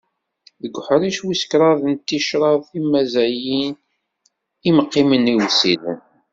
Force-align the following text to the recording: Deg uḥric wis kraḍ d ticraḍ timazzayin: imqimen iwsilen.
Deg 0.61 0.73
uḥric 0.79 1.17
wis 1.25 1.43
kraḍ 1.51 1.77
d 1.97 1.99
ticraḍ 2.07 2.59
timazzayin: 2.71 3.73
imqimen 4.69 5.31
iwsilen. 5.33 5.99